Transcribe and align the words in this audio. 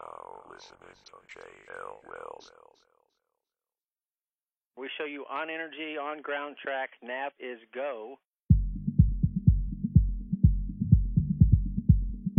now 0.00 0.42
listening 0.50 0.96
to 1.04 1.12
J.L. 1.32 2.00
Wells. 2.06 2.50
We 4.76 4.88
show 4.98 5.04
you 5.04 5.24
on 5.30 5.48
energy, 5.48 5.96
on 5.96 6.20
ground 6.20 6.56
track, 6.62 6.90
nav 7.02 7.32
is 7.40 7.58
go. 7.74 8.18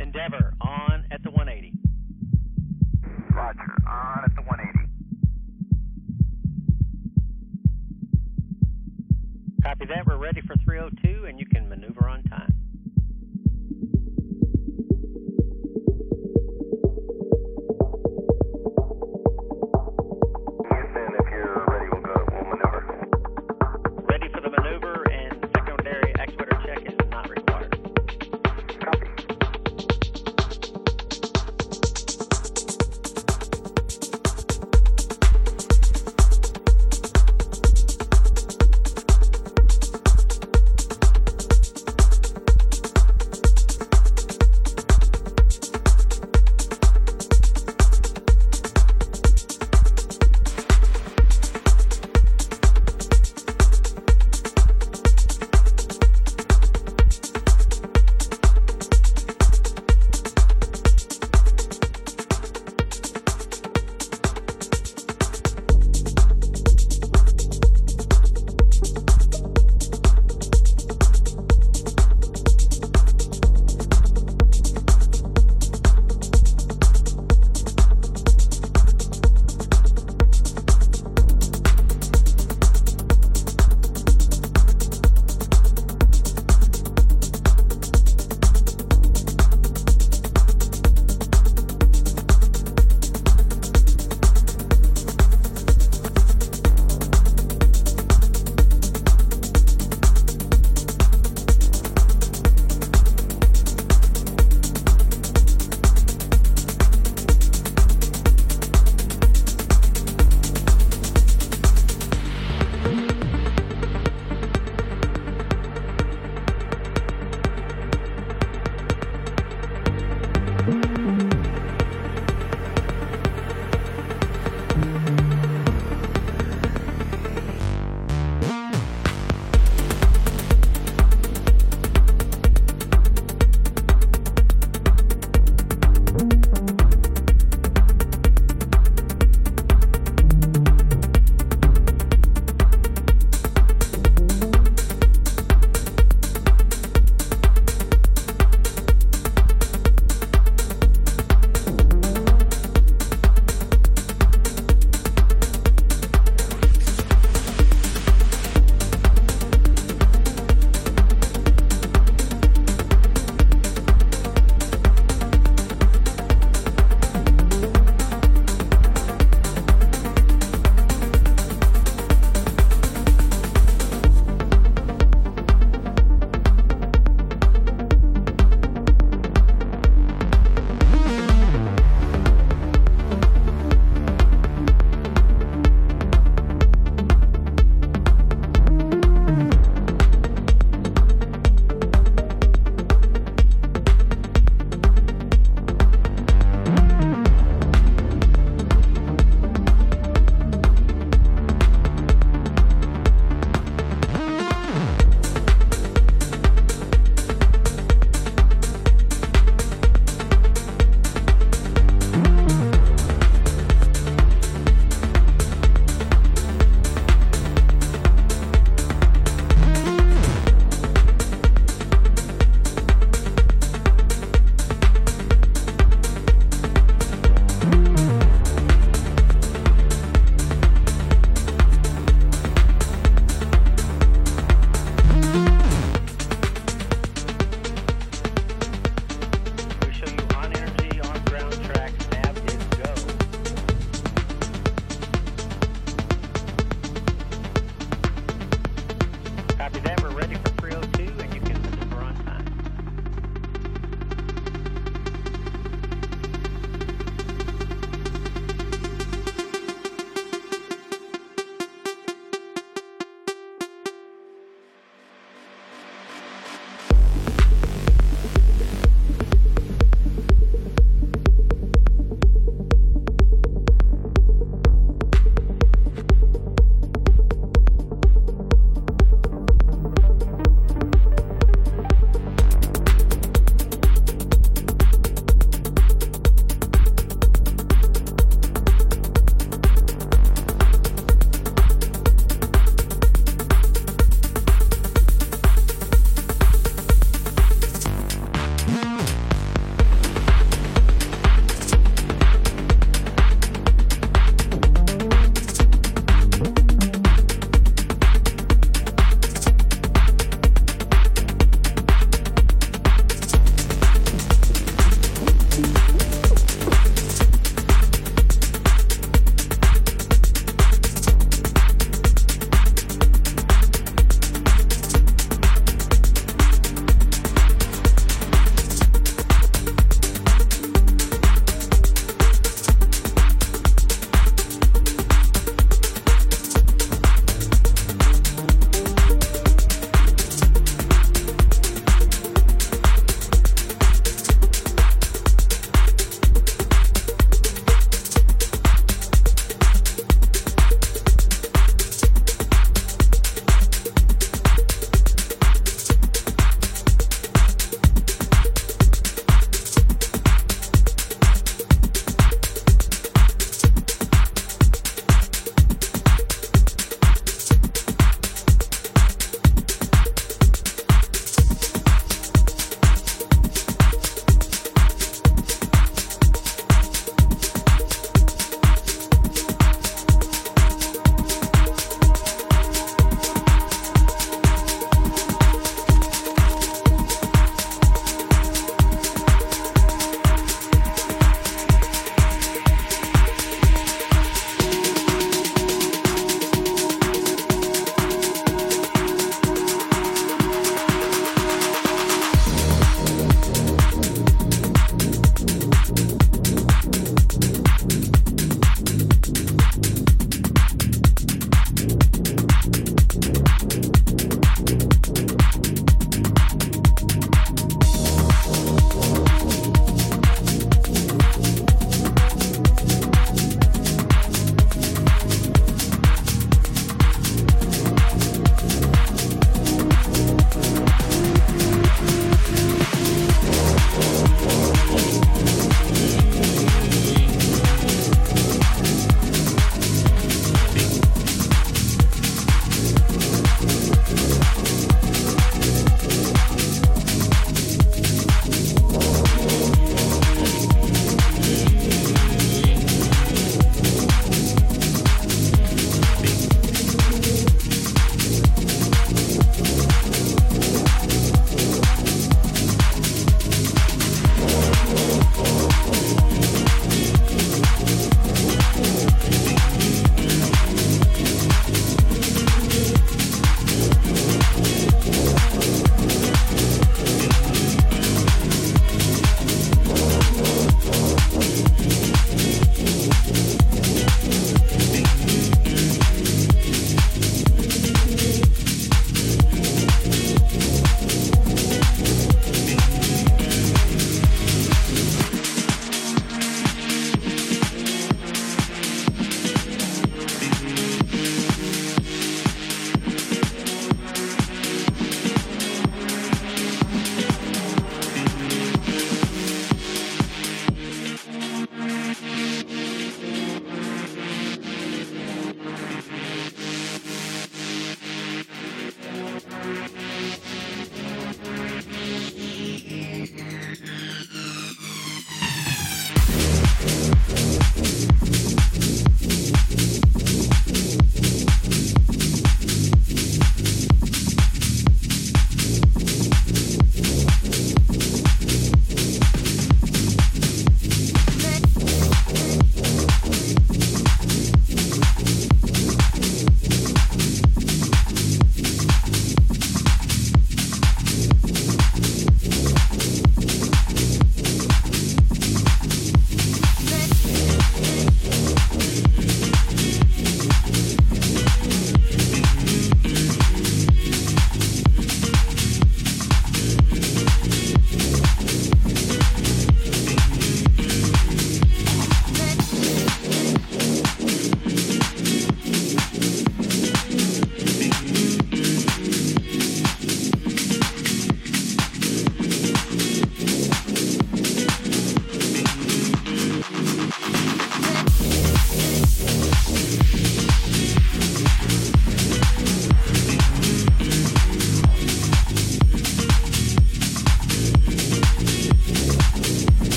Endeavour 0.00 0.54
on 0.60 1.04
at 1.10 1.22
the 1.22 1.30
180. 1.30 1.72
Roger, 3.34 3.60
on 3.86 4.24
at 4.24 4.34
the 4.34 4.42
180. 4.42 4.90
Copy 9.62 9.86
that. 9.86 10.06
We're 10.06 10.16
ready 10.16 10.40
for 10.40 10.56
302 10.64 11.26
and 11.26 11.38
you 11.38 11.46
can 11.46 11.68
maneuver 11.68 12.08
on 12.08 12.22
time. 12.24 12.59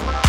Bye. 0.00 0.23